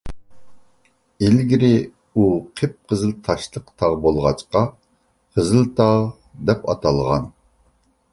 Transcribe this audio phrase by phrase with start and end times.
[1.25, 1.67] ئىلگىرى
[2.21, 2.29] ئۇ
[2.61, 4.65] قىپقىزىل تاشلىق تاغ بولغاچقا،
[5.37, 6.01] «قىزىلتاغ»
[6.49, 7.29] دەپ ئاتالغان.